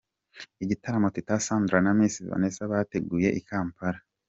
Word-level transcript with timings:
Igitaramo 0.63 1.07
Teta 1.15 1.35
Sandra 1.45 1.77
na 1.81 1.91
Miss 1.97 2.15
Vanessa 2.29 2.71
bateguye 2.71 3.29
i 3.39 3.41
Kampala. 3.47 3.99